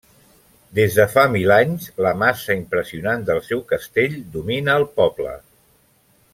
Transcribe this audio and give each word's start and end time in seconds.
Des 0.77 0.95
de 0.99 1.03
fa 1.15 1.25
mil 1.33 1.53
anys, 1.57 1.85
la 2.07 2.15
massa 2.23 2.57
impressionant 2.61 3.27
del 3.29 3.43
seu 3.51 3.63
castell 3.75 4.19
domina 4.39 4.81
el 4.83 4.91
poble. 5.01 5.39